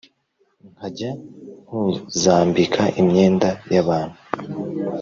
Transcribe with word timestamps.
nkajya 0.73 1.11
kuzambika 1.67 2.81
imyenda 3.01 3.49
yabantu 3.73 4.17